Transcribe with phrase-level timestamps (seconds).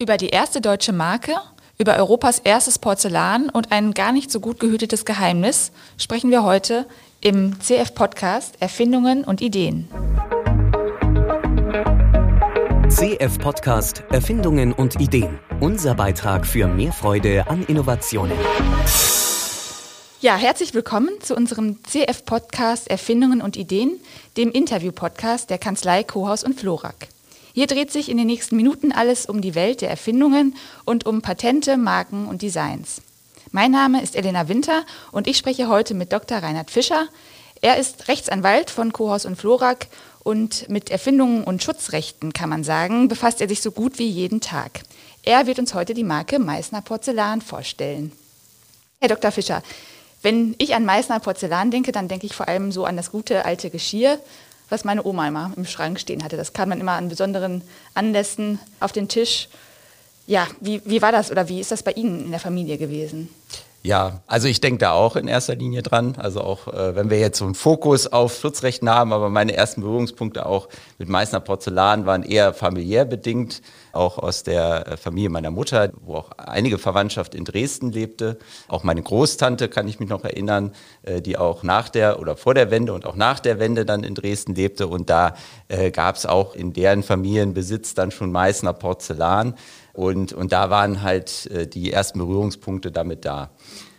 [0.00, 1.34] Über die erste deutsche Marke,
[1.76, 6.86] über Europas erstes Porzellan und ein gar nicht so gut gehütetes Geheimnis sprechen wir heute
[7.20, 9.90] im CF-Podcast Erfindungen und Ideen.
[12.88, 15.38] CF-Podcast Erfindungen und Ideen.
[15.60, 18.38] Unser Beitrag für mehr Freude an Innovationen.
[20.22, 24.00] Ja, herzlich willkommen zu unserem CF-Podcast Erfindungen und Ideen,
[24.38, 27.08] dem Interview-Podcast der Kanzlei Kohaus und Florak.
[27.52, 31.20] Hier dreht sich in den nächsten Minuten alles um die Welt der Erfindungen und um
[31.20, 33.02] Patente, Marken und Designs.
[33.50, 36.38] Mein Name ist Elena Winter und ich spreche heute mit Dr.
[36.38, 37.08] Reinhard Fischer.
[37.60, 39.88] Er ist Rechtsanwalt von Kohaus und Florak
[40.22, 44.40] und mit Erfindungen und Schutzrechten, kann man sagen, befasst er sich so gut wie jeden
[44.40, 44.82] Tag.
[45.24, 48.12] Er wird uns heute die Marke Meißner Porzellan vorstellen.
[49.00, 49.32] Herr Dr.
[49.32, 49.62] Fischer,
[50.22, 53.44] wenn ich an Meißner Porzellan denke, dann denke ich vor allem so an das gute
[53.44, 54.18] alte Geschirr,
[54.70, 56.36] was meine Oma immer im Schrank stehen hatte.
[56.36, 57.62] Das kam dann immer an besonderen
[57.94, 59.48] Anlässen auf den Tisch.
[60.26, 63.28] Ja, wie, wie war das oder wie ist das bei Ihnen in der Familie gewesen?
[63.82, 66.16] Ja, also ich denke da auch in erster Linie dran.
[66.18, 69.80] Also auch äh, wenn wir jetzt so einen Fokus auf Schutzrechten haben, aber meine ersten
[69.80, 75.50] Berührungspunkte auch mit Meißner Porzellan waren eher familiär bedingt, auch aus der äh, Familie meiner
[75.50, 78.36] Mutter, wo auch einige Verwandtschaft in Dresden lebte.
[78.68, 82.52] Auch meine Großtante kann ich mich noch erinnern, äh, die auch nach der oder vor
[82.52, 84.88] der Wende und auch nach der Wende dann in Dresden lebte.
[84.88, 85.34] Und da
[85.68, 89.54] äh, gab es auch in deren Familienbesitz dann schon Meißner Porzellan.
[90.00, 93.50] Und, und da waren halt äh, die ersten Berührungspunkte damit da.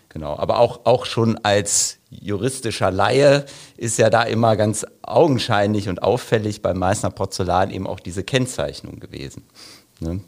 [0.09, 3.45] Genau, aber auch, auch schon als juristischer Laie
[3.77, 8.99] ist ja da immer ganz augenscheinlich und auffällig beim Meißner Porzellan eben auch diese Kennzeichnung
[8.99, 9.43] gewesen.
[9.99, 10.21] Ne?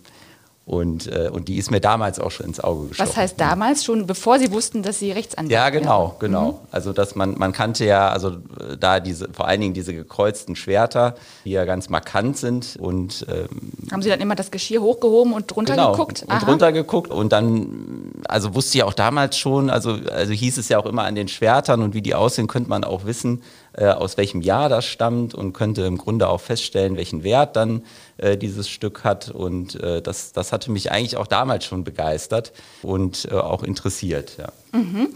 [0.65, 3.09] Und, äh, und die ist mir damals auch schon ins Auge geschossen.
[3.09, 6.15] Was heißt damals schon, bevor Sie wussten, dass Sie Rechtsanwalt Ja, genau, ja.
[6.19, 6.51] genau.
[6.51, 6.57] Mhm.
[6.71, 10.55] Also dass man, man kannte ja, also äh, da diese, vor allen Dingen diese gekreuzten
[10.55, 12.77] Schwerter, die ja ganz markant sind.
[12.79, 16.25] Und ähm, haben Sie dann immer das Geschirr hochgehoben und drunter genau, geguckt?
[16.25, 20.69] Und drunter geguckt und dann, also wusste ich auch damals schon, also, also hieß es
[20.69, 23.87] ja auch immer an den Schwertern und wie die aussehen, könnte man auch wissen, äh,
[23.87, 27.81] aus welchem Jahr das stammt und könnte im Grunde auch feststellen, welchen Wert dann
[28.23, 29.29] äh, dieses Stück hat.
[29.29, 34.37] Und äh, das, das hatte mich eigentlich auch damals schon begeistert und äh, auch interessiert.
[34.37, 34.79] Ja.
[34.79, 35.09] Mhm.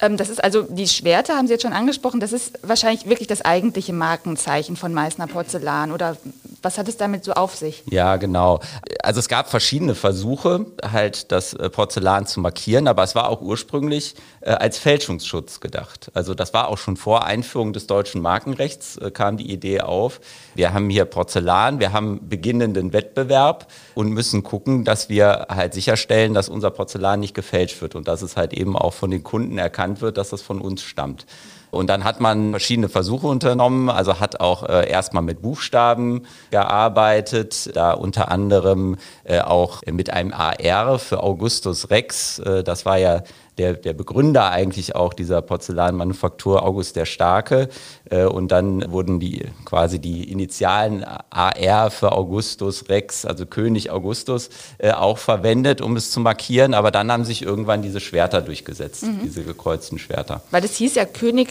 [0.00, 3.28] Ähm, das ist also, die Schwerter haben Sie jetzt schon angesprochen, das ist wahrscheinlich wirklich
[3.28, 6.16] das eigentliche Markenzeichen von Meißner Porzellan oder
[6.62, 7.82] was hat es damit so auf sich?
[7.90, 8.60] Ja, genau.
[9.02, 13.40] Also es gab verschiedene Versuche, halt das äh, Porzellan zu markieren, aber es war auch
[13.40, 16.10] ursprünglich äh, als Fälschungsschutz gedacht.
[16.14, 20.20] Also das war auch schon vor Einführung des deutschen Markenrechts äh, kam die Idee auf.
[20.54, 26.34] Wir haben hier Porzellan, wir haben beginnenden Wettbewerb und müssen gucken, dass wir halt sicherstellen,
[26.34, 29.58] dass unser Porzellan nicht gefälscht wird und dass es halt eben auch von den Kunden
[29.58, 31.26] erkannt wird, dass das von uns stammt.
[31.70, 37.70] Und dann hat man verschiedene Versuche unternommen, also hat auch äh, erstmal mit Buchstaben gearbeitet,
[37.74, 42.38] da unter anderem äh, auch mit einem AR für Augustus Rex.
[42.38, 43.22] Äh, das war ja
[43.58, 47.68] der, der Begründer eigentlich auch dieser Porzellanmanufaktur, August der Starke.
[48.08, 54.48] Äh, und dann wurden die quasi die Initialen AR für Augustus Rex, also König Augustus,
[54.78, 56.74] äh, auch verwendet, um es zu markieren.
[56.74, 59.20] Aber dann haben sich irgendwann diese Schwerter durchgesetzt, mhm.
[59.22, 60.42] diese gekreuzten Schwerter.
[60.50, 61.04] Weil es hieß ja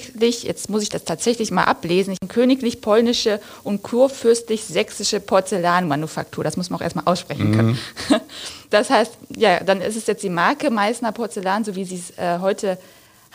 [0.08, 6.44] königlich, jetzt muss ich das tatsächlich mal ablesen, königlich polnische und kurfürstlich sächsische Porzellanmanufaktur.
[6.44, 7.70] Das muss man auch erstmal aussprechen können.
[8.10, 8.16] Mhm.
[8.70, 12.18] Das heißt, ja, dann ist es jetzt die Marke Meißner Porzellan, so wie sie es
[12.18, 12.78] äh, heute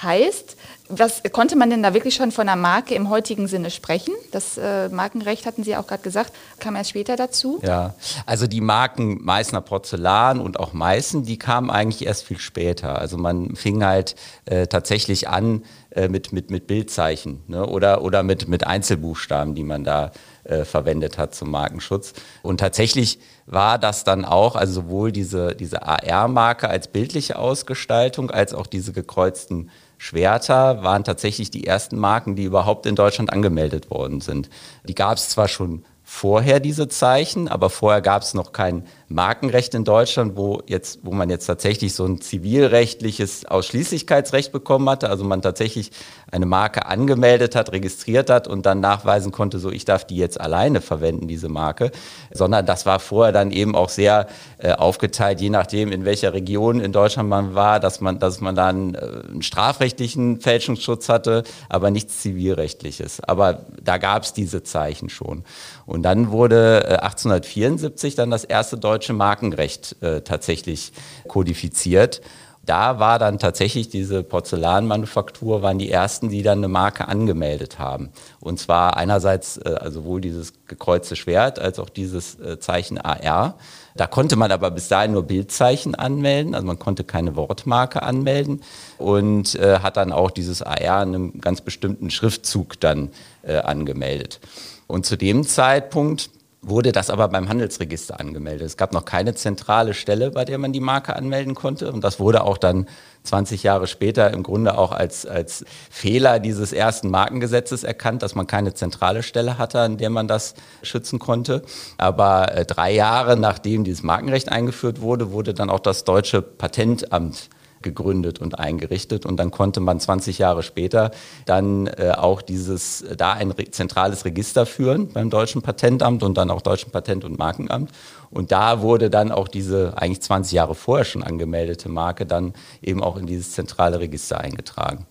[0.02, 0.56] heißt.
[0.88, 4.12] Was konnte man denn da wirklich schon von einer Marke im heutigen Sinne sprechen?
[4.30, 7.60] Das äh, Markenrecht hatten Sie auch gerade gesagt, kam erst später dazu.
[7.62, 7.94] Ja,
[8.26, 12.98] also die Marken Meißner Porzellan und auch Meißen, die kamen eigentlich erst viel später.
[12.98, 17.66] Also man fing halt äh, tatsächlich an äh, mit, mit, mit Bildzeichen ne?
[17.66, 20.10] oder, oder mit, mit Einzelbuchstaben, die man da
[20.44, 22.14] äh, verwendet hat zum Markenschutz.
[22.42, 28.54] Und tatsächlich war das dann auch, also sowohl diese, diese AR-Marke als bildliche Ausgestaltung, als
[28.54, 29.70] auch diese gekreuzten
[30.02, 34.50] Schwerter waren tatsächlich die ersten Marken, die überhaupt in Deutschland angemeldet worden sind.
[34.82, 39.74] Die gab es zwar schon vorher diese Zeichen, aber vorher gab es noch kein Markenrecht
[39.74, 45.24] in Deutschland, wo jetzt, wo man jetzt tatsächlich so ein zivilrechtliches Ausschließlichkeitsrecht bekommen hatte, also
[45.24, 45.90] man tatsächlich
[46.30, 50.40] eine Marke angemeldet hat, registriert hat und dann nachweisen konnte, so ich darf die jetzt
[50.40, 51.90] alleine verwenden, diese Marke,
[52.32, 54.28] sondern das war vorher dann eben auch sehr
[54.58, 58.54] äh, aufgeteilt, je nachdem, in welcher Region in Deutschland man war, dass man, dass man
[58.54, 63.20] dann äh, einen strafrechtlichen Fälschungsschutz hatte, aber nichts zivilrechtliches.
[63.20, 65.44] Aber da gab es diese Zeichen schon.
[65.84, 70.92] Und dann wurde äh, 1874 dann das erste deutsche Markenrecht äh, tatsächlich
[71.26, 72.20] kodifiziert.
[72.64, 78.10] da war dann tatsächlich diese Porzellanmanufaktur, waren die ersten, die dann eine Marke angemeldet haben.
[78.38, 83.56] Und zwar einerseits äh, also sowohl dieses gekreuzte Schwert als auch dieses äh, Zeichen AR.
[83.94, 88.62] Da konnte man aber bis dahin nur Bildzeichen anmelden, also man konnte keine Wortmarke anmelden
[88.98, 93.10] und äh, hat dann auch dieses AR in einem ganz bestimmten Schriftzug dann
[93.42, 94.40] äh, angemeldet.
[94.86, 96.30] Und zu dem Zeitpunkt
[96.64, 98.66] wurde das aber beim Handelsregister angemeldet.
[98.66, 101.92] Es gab noch keine zentrale Stelle, bei der man die Marke anmelden konnte.
[101.92, 102.86] Und das wurde auch dann
[103.24, 108.46] 20 Jahre später im Grunde auch als, als Fehler dieses ersten Markengesetzes erkannt, dass man
[108.46, 111.62] keine zentrale Stelle hatte, an der man das schützen konnte.
[111.98, 117.50] Aber äh, drei Jahre nachdem dieses Markenrecht eingeführt wurde, wurde dann auch das deutsche Patentamt
[117.82, 119.26] gegründet und eingerichtet.
[119.26, 121.10] Und dann konnte man 20 Jahre später
[121.46, 126.50] dann äh, auch dieses, da ein re zentrales Register führen beim Deutschen Patentamt und dann
[126.50, 127.90] auch Deutschen Patent- und Markenamt.
[128.30, 133.02] Und da wurde dann auch diese eigentlich 20 Jahre vorher schon angemeldete Marke dann eben
[133.02, 135.06] auch in dieses zentrale Register eingetragen.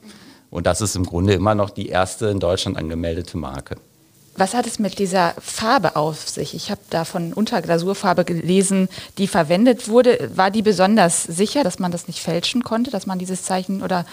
[0.50, 3.77] Und das ist im Grunde immer noch die erste in Deutschland angemeldete Marke.
[4.37, 6.55] Was hat es mit dieser Farbe auf sich?
[6.55, 8.87] Ich habe da von Unterglasurfarbe gelesen,
[9.17, 10.29] die verwendet wurde.
[10.35, 14.05] War die besonders sicher, dass man das nicht fälschen konnte, dass man dieses Zeichen oder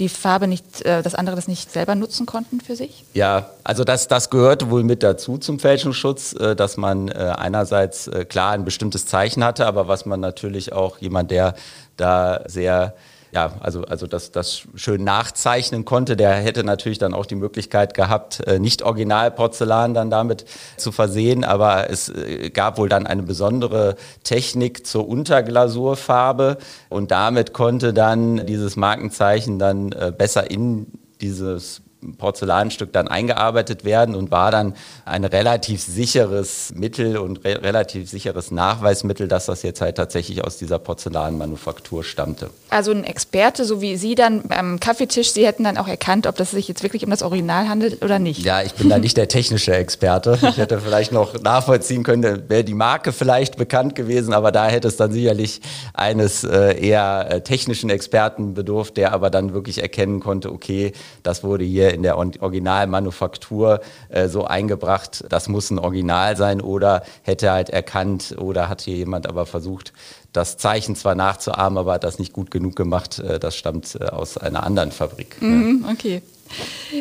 [0.00, 3.04] die Farbe nicht, äh, dass andere das nicht selber nutzen konnten für sich?
[3.12, 8.10] Ja, also das, das gehörte wohl mit dazu zum Fälschungsschutz, äh, dass man äh, einerseits
[8.28, 11.54] klar ein bestimmtes Zeichen hatte, aber was man natürlich auch jemand, der
[11.96, 12.94] da sehr
[13.32, 17.94] ja, also, also das, das schön nachzeichnen konnte, der hätte natürlich dann auch die Möglichkeit
[17.94, 20.44] gehabt, äh, nicht Originalporzellan dann damit
[20.76, 23.94] zu versehen, aber es äh, gab wohl dann eine besondere
[24.24, 30.86] Technik zur Unterglasurfarbe und damit konnte dann dieses Markenzeichen dann äh, besser in
[31.20, 31.82] dieses
[32.18, 34.74] Porzellanstück dann eingearbeitet werden und war dann
[35.04, 40.56] ein relativ sicheres Mittel und re relativ sicheres Nachweismittel, dass das jetzt halt tatsächlich aus
[40.56, 42.50] dieser Porzellanmanufaktur stammte.
[42.70, 46.36] Also ein Experte, so wie Sie dann am Kaffeetisch, Sie hätten dann auch erkannt, ob
[46.36, 48.44] das sich jetzt wirklich um das Original handelt oder nicht.
[48.44, 50.38] Ja, ich bin da nicht der technische Experte.
[50.42, 54.88] Ich hätte vielleicht noch nachvollziehen können, wäre die Marke vielleicht bekannt gewesen, aber da hätte
[54.88, 55.60] es dann sicherlich
[55.92, 60.92] eines äh, eher äh, technischen Experten bedurft, der aber dann wirklich erkennen konnte, okay,
[61.22, 67.02] das wurde hier in der Originalmanufaktur äh, so eingebracht, das muss ein Original sein oder
[67.22, 69.92] hätte halt erkannt oder hat hier jemand aber versucht,
[70.32, 74.04] das Zeichen zwar nachzuahmen, aber hat das nicht gut genug gemacht, äh, das stammt äh,
[74.04, 75.40] aus einer anderen Fabrik.
[75.40, 76.22] Mhm, okay.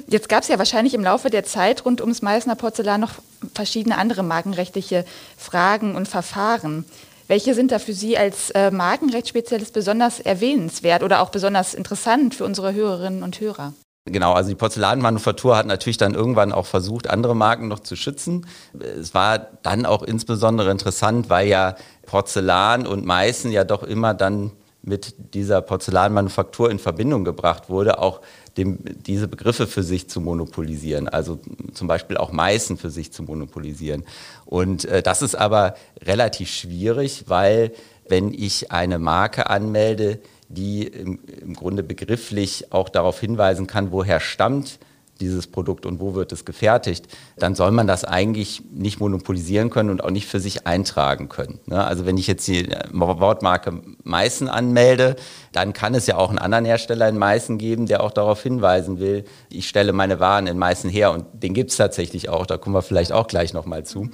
[0.07, 3.13] Jetzt gab es ja wahrscheinlich im Laufe der Zeit rund ums Meißner Porzellan noch
[3.53, 5.05] verschiedene andere markenrechtliche
[5.37, 6.85] Fragen und Verfahren.
[7.27, 12.43] Welche sind da für Sie als äh, Markenrechtsspezialist besonders erwähnenswert oder auch besonders interessant für
[12.43, 13.73] unsere Hörerinnen und Hörer?
[14.11, 18.45] Genau, also die Porzellanmanufaktur hat natürlich dann irgendwann auch versucht, andere Marken noch zu schützen.
[18.79, 21.75] Es war dann auch insbesondere interessant, weil ja
[22.05, 24.51] Porzellan und Meißen ja doch immer dann
[24.81, 28.21] mit dieser Porzellanmanufaktur in Verbindung gebracht wurde, auch
[28.57, 31.39] dem, diese Begriffe für sich zu monopolisieren, also
[31.73, 34.05] zum Beispiel auch Meißen für sich zu monopolisieren.
[34.45, 37.71] Und äh, das ist aber relativ schwierig, weil
[38.07, 44.19] wenn ich eine Marke anmelde, die im, im Grunde begrifflich auch darauf hinweisen kann, woher
[44.19, 44.79] stammt
[45.19, 47.05] dieses Produkt und wo wird es gefertigt,
[47.37, 51.59] dann soll man das eigentlich nicht monopolisieren können und auch nicht für sich eintragen können.
[51.65, 51.83] Ne?
[51.83, 55.15] Also wenn ich jetzt die Wortmarke Meißen anmelde,
[55.51, 58.99] dann kann es ja auch einen anderen Hersteller in Meißen geben, der auch darauf hinweisen
[58.99, 62.57] will, ich stelle meine Waren in Meißen her und den gibt es tatsächlich auch, da
[62.57, 64.09] kommen wir vielleicht auch gleich nochmal zu.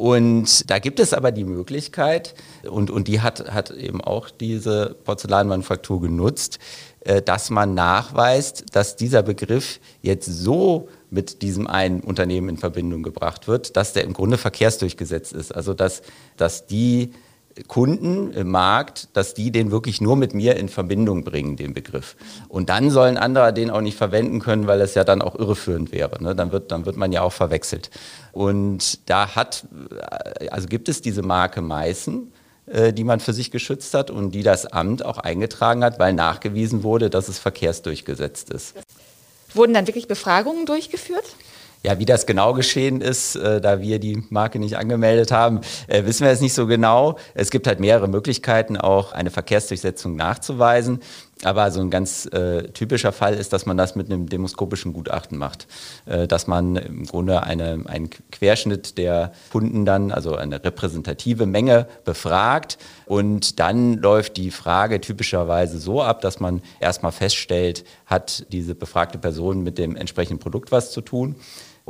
[0.00, 4.96] Und da gibt es aber die Möglichkeit, und, und die hat, hat eben auch diese
[5.04, 6.58] Porzellanmanufaktur genutzt,
[7.00, 13.02] äh, dass man nachweist, dass dieser Begriff jetzt so mit diesem einen Unternehmen in Verbindung
[13.02, 15.54] gebracht wird, dass der im Grunde verkehrsdurchgesetzt ist.
[15.54, 16.00] Also dass,
[16.38, 17.12] dass die
[17.66, 22.16] Kunden im Markt, dass die den wirklich nur mit mir in Verbindung bringen, den Begriff.
[22.48, 25.92] Und dann sollen andere den auch nicht verwenden können, weil es ja dann auch irreführend
[25.92, 26.22] wäre.
[26.22, 26.34] Ne?
[26.34, 27.90] Dann, wird, dann wird man ja auch verwechselt.
[28.32, 29.66] Und da hat,
[30.50, 32.32] also gibt es diese Marke Meißen,
[32.66, 36.14] äh, die man für sich geschützt hat und die das Amt auch eingetragen hat, weil
[36.14, 38.74] nachgewiesen wurde, dass es verkehrsdurchgesetzt ist.
[39.54, 41.24] Wurden dann wirklich Befragungen durchgeführt?
[41.82, 46.04] Ja, wie das genau geschehen ist, äh, da wir die Marke nicht angemeldet haben, äh,
[46.04, 47.16] wissen wir jetzt nicht so genau.
[47.32, 51.00] Es gibt halt mehrere Möglichkeiten, auch eine Verkehrsdurchsetzung nachzuweisen.
[51.42, 55.38] Aber so ein ganz äh, typischer Fall ist, dass man das mit einem demoskopischen Gutachten
[55.38, 55.68] macht.
[56.04, 61.86] Äh, dass man im Grunde eine, einen Querschnitt der Kunden dann, also eine repräsentative Menge
[62.04, 62.76] befragt.
[63.06, 69.16] Und dann läuft die Frage typischerweise so ab, dass man erstmal feststellt, hat diese befragte
[69.16, 71.36] Person mit dem entsprechenden Produkt was zu tun.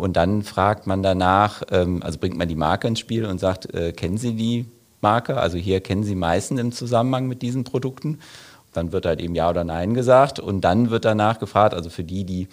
[0.00, 3.72] Und dann fragt man danach, ähm, also bringt man die Marke ins Spiel und sagt,
[3.74, 4.66] äh, kennen Sie die
[5.00, 5.38] Marke?
[5.38, 8.18] Also hier kennen Sie Meißen im Zusammenhang mit diesen Produkten.
[8.72, 12.04] Dann wird halt eben Ja oder Nein gesagt und dann wird danach gefragt, also für
[12.04, 12.48] die, die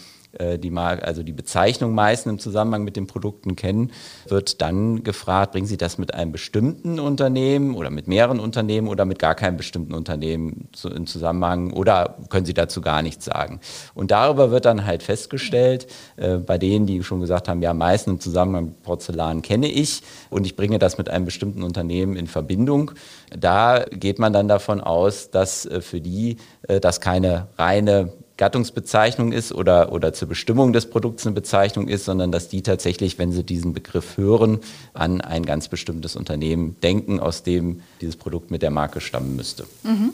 [0.58, 3.92] die, Marke, also die Bezeichnung Meißen im Zusammenhang mit den Produkten kennen,
[4.28, 9.06] wird dann gefragt, bringen Sie das mit einem bestimmten Unternehmen oder mit mehreren Unternehmen oder
[9.06, 13.60] mit gar keinem bestimmten Unternehmen zu, in Zusammenhang oder können Sie dazu gar nichts sagen?
[13.94, 18.14] Und darüber wird dann halt festgestellt, äh, bei denen, die schon gesagt haben, ja, Meißen
[18.14, 22.28] im Zusammenhang mit Porzellan kenne ich und ich bringe das mit einem bestimmten Unternehmen in
[22.28, 22.92] Verbindung.
[23.38, 29.32] Da geht man dann davon aus, dass äh, für die äh, das keine reine Gattungsbezeichnung
[29.32, 33.32] ist oder, oder zur Bestimmung des Produkts eine Bezeichnung ist, sondern dass die tatsächlich, wenn
[33.32, 34.60] sie diesen Begriff hören,
[34.94, 39.66] an ein ganz bestimmtes Unternehmen denken, aus dem dieses Produkt mit der Marke stammen müsste.
[39.84, 40.14] Mhm.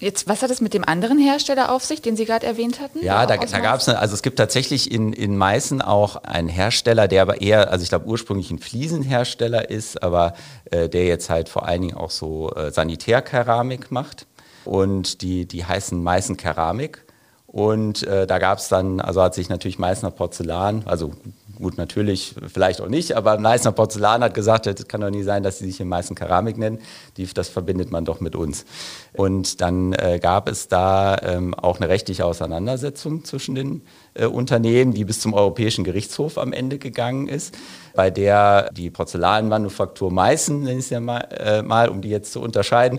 [0.00, 3.04] Jetzt, was hat es mit dem anderen Hersteller auf sich, den Sie gerade erwähnt hatten?
[3.04, 7.06] Ja, da, da gab es, also es gibt tatsächlich in, in Meißen auch einen Hersteller,
[7.06, 10.32] der aber eher, also ich glaube ursprünglich ein Fliesenhersteller ist, aber
[10.70, 14.26] äh, der jetzt halt vor allen Dingen auch so äh, Sanitärkeramik macht.
[14.64, 17.04] Und die, die heißen Meißen Keramik.
[17.52, 21.12] Und äh, da gab es dann, also hat sich natürlich Meißner Porzellan, also
[21.60, 25.42] gut, natürlich, vielleicht auch nicht, aber Meißner Porzellan hat gesagt, es kann doch nie sein,
[25.42, 26.78] dass sie sich in Meißen Keramik nennen.
[27.16, 28.64] Die, das verbindet man doch mit uns.
[29.12, 33.82] Und dann äh, gab es da ähm, auch eine rechtliche Auseinandersetzung zwischen den
[34.14, 37.56] äh, Unternehmen, die bis zum Europäischen Gerichtshof am Ende gegangen ist,
[37.94, 42.32] bei der die Porzellanmanufaktur Meißen, nenne ich es ja mal, äh, mal, um die jetzt
[42.32, 42.98] zu unterscheiden,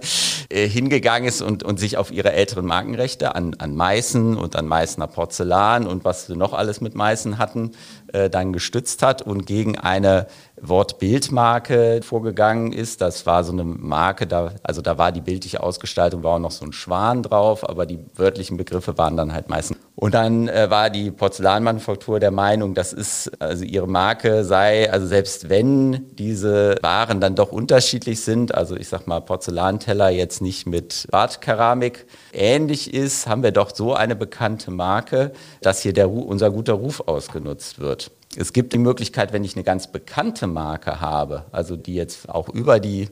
[0.50, 4.68] äh, hingegangen ist und, und sich auf ihre älteren Markenrechte an, an Meißen und an
[4.68, 7.72] Meißner Porzellan und was wir noch alles mit Meißen hatten,
[8.12, 10.28] dann gestützt hat und gegen eine
[10.62, 13.02] Wortbildmarke vorgegangen ist.
[13.02, 16.52] Das war so eine Marke, da, also da war die bildliche Ausgestaltung, war auch noch
[16.52, 19.78] so ein Schwan drauf, aber die wörtlichen Begriffe waren dann halt meistens.
[19.96, 25.06] Und dann äh, war die Porzellanmanufaktur der Meinung, das ist, also ihre Marke sei, also
[25.06, 30.66] selbst wenn diese Waren dann doch unterschiedlich sind, also ich sag mal Porzellanteller jetzt nicht
[30.66, 36.52] mit Bartkeramik ähnlich ist, haben wir doch so eine bekannte Marke, dass hier der, unser
[36.52, 38.12] guter Ruf ausgenutzt wird.
[38.36, 42.50] Es gibt die Möglichkeit, wenn ich eine ganz bekannte Marke habe, also die jetzt auch
[42.50, 43.10] über die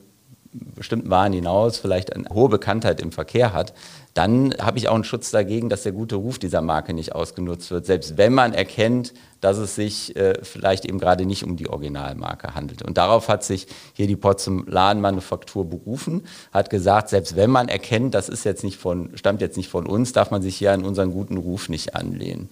[0.52, 3.74] bestimmten Waren hinaus vielleicht eine hohe Bekanntheit im Verkehr hat,
[4.16, 7.70] dann habe ich auch einen Schutz dagegen, dass der gute Ruf dieser Marke nicht ausgenutzt
[7.70, 11.70] wird, selbst wenn man erkennt, dass es sich äh, vielleicht eben gerade nicht um die
[11.70, 12.82] Originalmarke handelt.
[12.82, 18.28] Und darauf hat sich hier die Porzellanmanufaktur berufen, hat gesagt, selbst wenn man erkennt, das
[18.28, 21.12] ist jetzt nicht von, stammt jetzt nicht von uns, darf man sich hier an unseren
[21.12, 22.50] guten Ruf nicht anlehnen.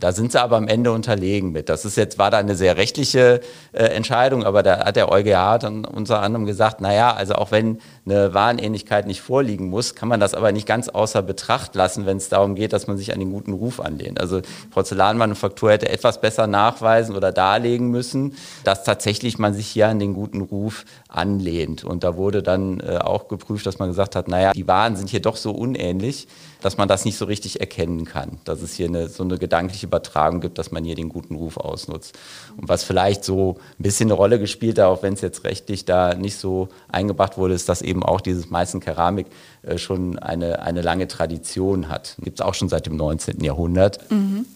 [0.00, 1.68] Da sind sie aber am Ende unterlegen mit.
[1.68, 3.40] Das ist jetzt, war da eine sehr rechtliche
[3.72, 7.78] äh, Entscheidung, aber da hat der EuGH dann unter anderem gesagt, naja, also auch wenn
[8.06, 12.16] eine Warenähnlichkeit nicht vorliegen muss, kann man das aber nicht ganz außer Betracht lassen, wenn
[12.16, 14.20] es darum geht, dass man sich an den guten Ruf anlehnt.
[14.20, 14.40] Also
[14.70, 20.14] Porzellanmanufaktur hätte etwas besser nachweisen oder darlegen müssen, dass tatsächlich man sich hier an den
[20.14, 21.84] guten Ruf anlehnt.
[21.84, 25.10] Und da wurde dann äh, auch geprüft, dass man gesagt hat, naja, die Waren sind
[25.10, 26.28] hier doch so unähnlich,
[26.60, 29.87] dass man das nicht so richtig erkennen kann, dass es hier eine, so eine gedankliche
[29.88, 32.16] Übertragung gibt, dass man hier den guten Ruf ausnutzt.
[32.56, 35.84] Und was vielleicht so ein bisschen eine Rolle gespielt hat, auch wenn es jetzt rechtlich
[35.84, 39.26] da nicht so eingebracht wurde, ist, dass eben auch dieses Meißen Keramik
[39.62, 42.16] äh, schon eine, eine lange Tradition hat.
[42.20, 43.42] Gibt es auch schon seit dem 19.
[43.42, 44.10] Jahrhundert.
[44.10, 44.46] Mhm.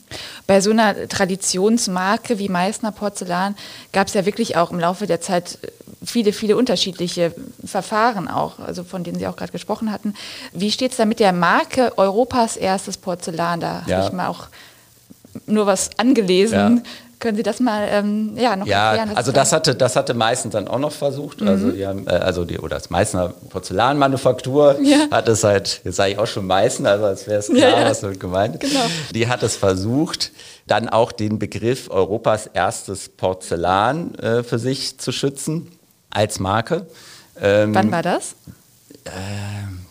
[0.47, 3.57] Bei so einer Traditionsmarke wie Meißner Porzellan
[3.93, 5.59] gab es ja wirklich auch im Laufe der Zeit
[6.05, 7.35] viele, viele unterschiedliche
[7.65, 10.15] Verfahren auch, also von denen Sie auch gerade gesprochen hatten.
[10.53, 13.61] Wie steht es da mit der Marke Europas erstes Porzellan?
[13.61, 13.97] Da ja.
[13.97, 14.49] habe ich mal auch
[15.47, 16.83] nur was angelesen.
[16.85, 16.93] Ja.
[17.23, 19.17] Können Sie das mal ähm, ja, noch ja, erklären?
[19.17, 21.41] Also das hatte, das hatte meistens dann auch noch versucht.
[21.41, 21.49] Mhm.
[21.49, 25.07] Also, die haben, äh, also die, oder das Meißner Porzellanmanufaktur ja.
[25.09, 27.89] hat es halt, jetzt sage ich auch schon Meißen, also als wäre es klar, ja,
[27.89, 28.81] was damit gemeint genau.
[29.15, 30.33] Die hat es versucht,
[30.67, 35.71] dann auch den Begriff Europas erstes Porzellan äh, für sich zu schützen
[36.11, 36.87] als Marke.
[37.41, 38.35] Ähm, Wann war das?
[39.05, 39.11] Äh,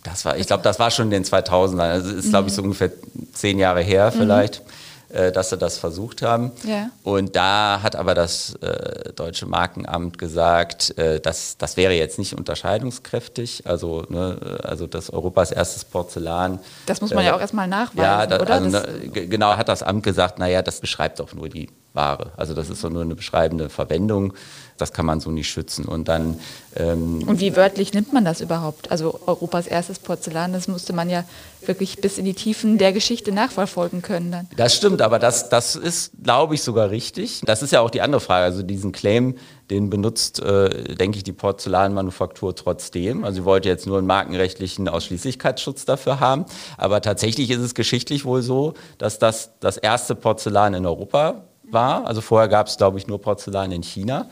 [0.03, 1.79] das war, ich glaube, das war schon in den 2000ern.
[1.79, 2.91] Also ist, glaube ich, so ungefähr
[3.31, 4.19] zehn Jahre her mhm.
[4.19, 4.60] vielleicht.
[4.60, 4.81] Mhm
[5.13, 6.51] äh, dass sie das versucht haben.
[6.63, 6.89] Ja.
[7.03, 12.38] Und da hat aber das äh, Deutsche Markenamt gesagt, äh, dass, das wäre jetzt nicht
[12.38, 13.63] unterscheidungskräftig.
[13.65, 16.60] Also, ne, also das Europas erstes Porzellan.
[16.86, 18.53] Das muss man ja äh, auch erstmal nachweisen, ja, da, oder?
[18.56, 22.31] Also, ne, genau, hat das Amt gesagt, naja, das beschreibt doch nur die Ware.
[22.38, 24.33] Also das ist so nur eine beschreibende Verwendung.
[24.77, 25.86] Das kann man so nicht schützen.
[25.86, 26.39] Und dann.
[26.75, 28.89] Ähm und wie wörtlich nimmt man das überhaupt?
[28.91, 31.24] Also Europas erstes Porzellan, das musste man ja
[31.67, 34.48] wirklich bis in die Tiefen der Geschichte nachverfolgen können dann.
[34.55, 37.41] Das stimmt, aber das, das ist, glaube ich, sogar richtig.
[37.45, 38.45] Das ist ja auch die andere Frage.
[38.45, 39.36] Also diesen Claim,
[39.69, 43.24] den benutzt, äh, denke ich, die Porzellanmanufaktur trotzdem.
[43.24, 46.45] Also sie wollte jetzt nur einen markenrechtlichen Ausschließlichkeitsschutz dafür haben.
[46.77, 51.43] Aber tatsächlich ist es geschichtlich wohl so, dass das das erste Porzellan in Europa
[51.74, 52.06] war.
[52.06, 54.30] Also vorher gab es, glaube ich, nur Porzellan in China.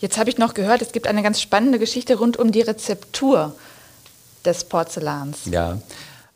[0.00, 3.54] Jetzt habe ich noch gehört, es gibt eine ganz spannende Geschichte rund um die Rezeptur
[4.44, 5.40] des Porzellans.
[5.46, 5.78] Ja,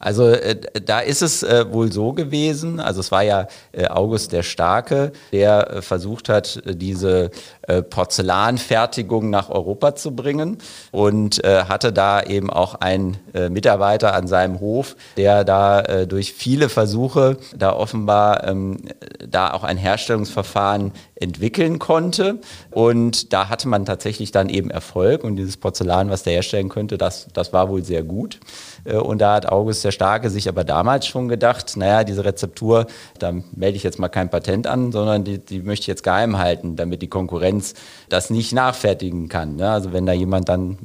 [0.02, 4.32] Also äh, da ist es äh, wohl so gewesen, also es war ja äh, August
[4.32, 7.30] der Starke, der äh, versucht hat, äh, diese
[7.62, 10.58] äh, Porzellanfertigung nach Europa zu bringen
[10.90, 13.16] und hatte da eben auch einen
[13.50, 18.78] Mitarbeiter an seinem Hof, der da durch viele Versuche da offenbar ähm,
[19.26, 22.40] da auch ein Herstellungsverfahren entwickeln konnte.
[22.70, 26.98] Und da hatte man tatsächlich dann eben Erfolg und dieses Porzellan, was der herstellen könnte,
[26.98, 28.40] das, das war wohl sehr gut.
[28.84, 32.86] Und da hat August der Starke sich aber damals schon gedacht, naja, diese Rezeptur,
[33.18, 36.38] da melde ich jetzt mal kein Patent an, sondern die, die möchte ich jetzt geheim
[36.38, 37.74] halten, damit die Konkurrenz
[38.08, 39.56] das nicht nachfertigen kann.
[39.56, 39.70] Ne?
[39.70, 40.78] Also wenn da jemand dann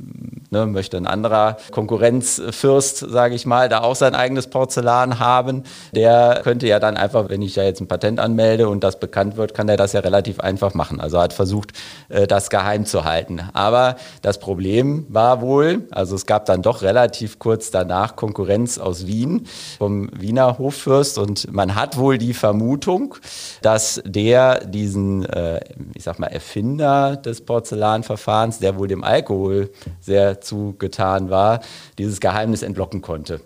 [0.50, 6.42] ne, möchte, ein anderer Konkurrenzfürst, sage ich mal, da auch sein eigenes Porzellan haben, der
[6.44, 9.54] könnte ja dann einfach, wenn ich da jetzt ein Patent anmelde und das bekannt wird,
[9.54, 11.00] kann der das ja relativ einfach machen.
[11.00, 11.74] Also hat versucht,
[12.10, 13.42] äh, das geheim zu halten.
[13.54, 18.97] Aber das Problem war wohl, also es gab dann doch relativ kurz danach Konkurrenz aus
[19.06, 19.46] Wien
[19.78, 23.16] vom Wiener Hoffürst und man hat wohl die Vermutung,
[23.62, 25.60] dass der diesen, äh,
[25.94, 31.60] ich sag mal, Erfinder des Porzellanverfahrens, der wohl dem Alkohol sehr zugetan war,
[32.00, 33.42] dieses Geheimnis entlocken konnte.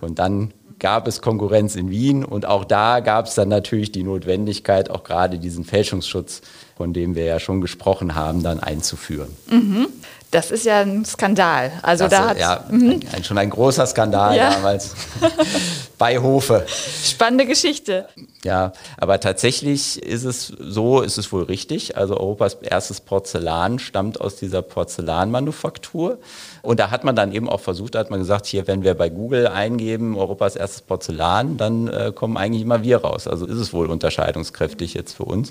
[0.00, 4.02] Und dann gab es Konkurrenz in Wien und auch da gab es dann natürlich die
[4.02, 6.42] Notwendigkeit, auch gerade diesen Fälschungsschutz,
[6.76, 9.30] von dem wir ja schon gesprochen haben, dann einzuführen.
[9.50, 9.88] Mhm.
[10.30, 11.72] Das ist ja ein Skandal.
[11.82, 14.50] Also das, da hat ja, ein, ein, schon ein großer Skandal ja.
[14.50, 14.94] damals
[15.98, 16.64] bei Hofe.
[17.04, 18.08] Spannende Geschichte.
[18.44, 21.96] Ja, aber tatsächlich ist es so, ist es wohl richtig.
[21.96, 26.18] Also Europas erstes Porzellan stammt aus dieser Porzellanmanufaktur.
[26.62, 28.94] Und da hat man dann eben auch versucht, da hat man gesagt, hier, wenn wir
[28.94, 33.26] bei Google eingeben, Europas erstes Porzellan, dann äh, kommen eigentlich immer wir raus.
[33.26, 35.50] Also ist es wohl unterscheidungskräftig jetzt für uns.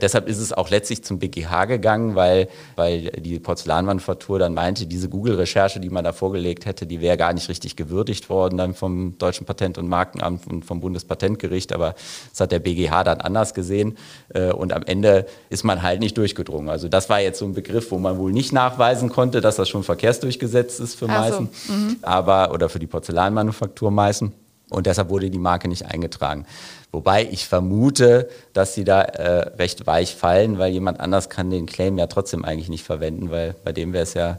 [0.00, 5.08] Deshalb ist es auch letztlich zum BGH gegangen, weil, weil die Porzellanmanufaktur dann meinte, diese
[5.08, 9.16] Google-Recherche, die man da vorgelegt hätte, die wäre gar nicht richtig gewürdigt worden dann vom
[9.18, 11.72] Deutschen Patent- und Markenamt und vom Bundespatentgericht.
[11.72, 11.94] Aber
[12.30, 13.96] das hat der BGH dann anders gesehen.
[14.32, 16.68] Äh, und am Ende ist man halt nicht durchgedrungen.
[16.68, 19.68] Also das war jetzt so ein Begriff, wo man wohl nicht nachweisen konnte, dass das
[19.68, 21.48] schon verkehrsdurchgesetzt ist für Meißen.
[21.52, 21.72] So.
[21.72, 21.96] Mhm.
[22.02, 24.32] Aber, oder für die Porzellanmanufaktur Meißen.
[24.70, 26.46] Und deshalb wurde die Marke nicht eingetragen.
[26.90, 31.66] Wobei ich vermute, dass sie da äh, recht weich fallen, weil jemand anders kann den
[31.66, 34.38] Claim ja trotzdem eigentlich nicht verwenden, weil bei dem wäre es ja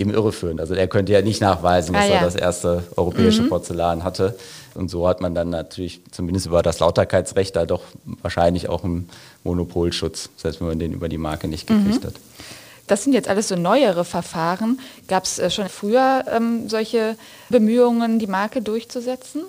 [0.00, 0.60] eben irreführend.
[0.60, 2.14] Also er könnte ja nicht nachweisen, dass ah, ja.
[2.14, 3.48] er das erste europäische mhm.
[3.50, 4.36] Porzellan hatte.
[4.74, 7.82] Und so hat man dann natürlich zumindest über das Lauterkeitsrecht da doch
[8.22, 9.08] wahrscheinlich auch einen
[9.44, 12.06] Monopolschutz, selbst wenn man den über die Marke nicht gekriegt mhm.
[12.08, 12.14] hat.
[12.86, 14.80] Das sind jetzt alles so neuere Verfahren.
[15.06, 17.16] Gab es äh, schon früher ähm, solche
[17.48, 19.42] Bemühungen, die Marke durchzusetzen?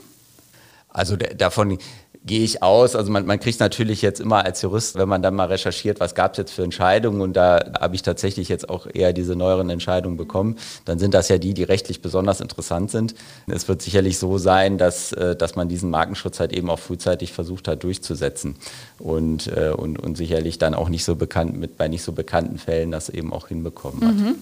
[0.89, 1.79] Also davon
[2.23, 2.95] gehe ich aus.
[2.95, 6.13] Also man, man kriegt natürlich jetzt immer als Jurist, wenn man dann mal recherchiert, was
[6.13, 9.69] gab es jetzt für Entscheidungen und da habe ich tatsächlich jetzt auch eher diese neueren
[9.69, 13.15] Entscheidungen bekommen, dann sind das ja die, die rechtlich besonders interessant sind.
[13.47, 17.33] Es wird sicherlich so sein, dass, äh, dass man diesen Markenschutz halt eben auch frühzeitig
[17.33, 18.55] versucht hat durchzusetzen
[18.99, 22.59] und, äh, und, und sicherlich dann auch nicht so bekannt, mit bei nicht so bekannten
[22.59, 24.15] Fällen das eben auch hinbekommen hat.
[24.15, 24.35] Mhm.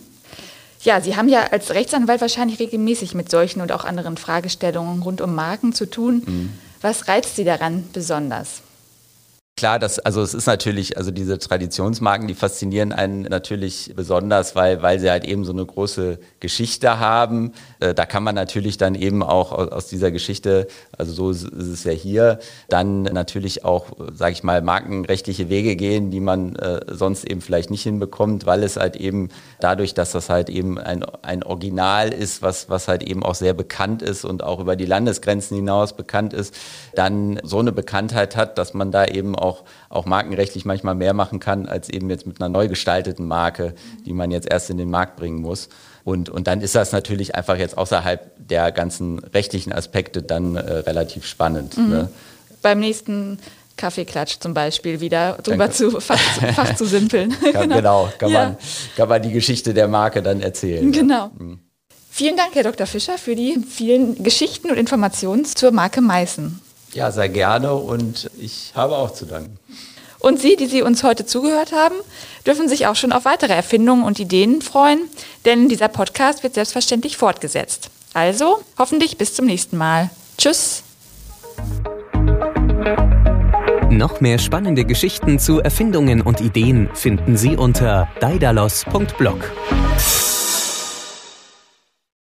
[0.82, 5.20] Ja, Sie haben ja als Rechtsanwalt wahrscheinlich regelmäßig mit solchen und auch anderen Fragestellungen rund
[5.22, 6.24] um Marken zu tun.
[6.26, 6.50] Mhm.
[6.82, 8.62] Was reizt Sie daran besonders?
[9.60, 14.82] Klar, das, also es ist natürlich, also diese Traditionsmarken, die faszinieren einen natürlich besonders, weil,
[14.82, 17.52] weil sie halt eben so eine große Geschichte haben.
[17.82, 20.68] Äh, da kann man natürlich dann eben auch aus, aus, dieser Geschichte,
[20.98, 26.10] also so ist es ja hier, dann natürlich auch, sage ich mal, markenrechtliche Wege gehen,
[26.10, 29.28] die man äh, sonst eben vielleicht nicht hinbekommt, weil es halt eben
[29.60, 33.54] dadurch, dass das halt eben ein, ein Original ist, was, was halt eben auch sehr
[33.54, 36.56] bekannt ist und auch über die Landesgrenzen hinaus bekannt ist,
[36.96, 41.14] dann so eine Bekanntheit hat, dass man da eben auch auch, auch markenrechtlich manchmal mehr
[41.14, 43.74] machen kann, als eben jetzt mit einer neu gestalteten Marke,
[44.06, 45.70] die man jetzt erst in den Markt bringen muss.
[46.04, 50.60] Und, und dann ist das natürlich einfach jetzt außerhalb der ganzen rechtlichen Aspekte dann äh,
[50.60, 51.78] relativ spannend.
[51.78, 51.90] Mhm.
[51.90, 52.10] Ne?
[52.62, 53.40] Beim nächsten
[53.78, 56.20] Kaffeeklatsch zum Beispiel wieder drüber zu Fach,
[56.54, 57.30] Fach, zu simpeln.
[57.54, 58.44] Kann, genau, genau kann, ja.
[58.44, 58.58] man,
[58.96, 60.92] kann man die Geschichte der Marke dann erzählen.
[60.92, 61.32] Genau.
[61.38, 61.60] Mhm.
[62.12, 62.86] Vielen Dank, Herr Dr.
[62.86, 66.60] Fischer, für die vielen Geschichten und Informationen zur Marke Meißen.
[66.94, 69.58] Ja, sehr gerne und ich habe auch zu danken.
[70.20, 71.96] Und Sie, die Sie uns heute zugehört haben,
[72.46, 75.00] dürfen sich auch schon auf weitere Erfindungen und Ideen freuen,
[75.46, 77.90] denn dieser Podcast wird selbstverständlich fortgesetzt.
[78.14, 80.10] Also hoffentlich bis zum nächsten Mal.
[80.38, 80.84] Tschüss.
[83.90, 89.52] Noch mehr spannende Geschichten zu Erfindungen und Ideen finden Sie unter daidalos.blog.